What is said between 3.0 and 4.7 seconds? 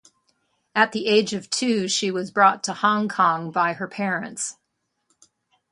Kong by her parents.